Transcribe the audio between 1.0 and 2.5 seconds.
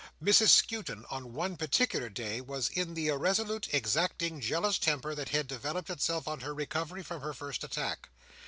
on one particular day,